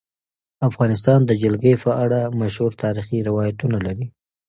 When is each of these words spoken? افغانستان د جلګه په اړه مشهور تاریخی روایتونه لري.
افغانستان 0.69 1.19
د 1.25 1.31
جلګه 1.41 1.73
په 1.83 1.91
اړه 2.03 2.19
مشهور 2.41 2.71
تاریخی 2.83 3.19
روایتونه 3.29 3.77
لري. 3.85 4.05